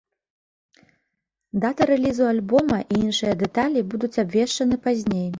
[1.65, 5.29] Дата рэлізу альбома і іншыя дэталі будуць абвешчаны пазней.